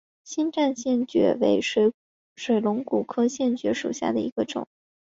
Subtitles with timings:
[0.23, 4.67] 新店线蕨为水龙骨科线蕨属下的一个种。